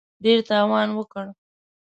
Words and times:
ډېر 0.23 0.39
تاوان 0.49 0.87
وکړ. 0.93 1.25